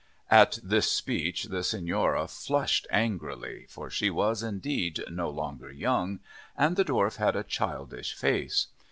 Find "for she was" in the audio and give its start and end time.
3.69-4.41